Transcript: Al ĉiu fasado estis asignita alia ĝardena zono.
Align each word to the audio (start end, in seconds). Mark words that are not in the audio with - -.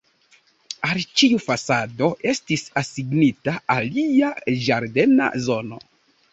Al 0.87 1.01
ĉiu 1.21 1.41
fasado 1.43 2.09
estis 2.33 2.65
asignita 2.83 3.57
alia 3.77 4.33
ĝardena 4.67 5.33
zono. 5.49 5.83